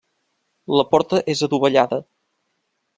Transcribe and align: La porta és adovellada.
La 0.79 0.85
porta 0.95 1.21
és 1.35 1.45
adovellada. 1.49 2.03